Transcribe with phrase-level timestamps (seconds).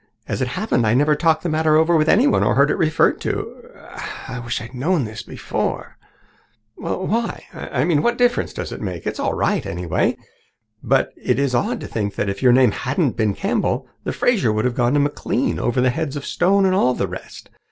[0.27, 3.21] As it happened, I never talked the matter over with anyone or heard it referred
[3.21, 3.69] to.
[4.27, 5.95] I I wish I had known this before."
[6.73, 9.05] "Why, what difference does it make?
[9.05, 10.17] It's all right, anyway.
[10.81, 14.51] But it is odd to think that if your name hadn't been Campbell, the Fraser
[14.51, 17.51] would have gone to McLean over the heads of Stone and all the rest.